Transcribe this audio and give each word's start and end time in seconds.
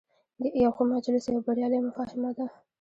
یو 0.63 0.71
ښه 0.75 0.83
مجلس 0.93 1.23
یوه 1.27 1.41
بریالۍ 1.45 1.79
مفاهمه 1.87 2.31
ده. 2.37 2.45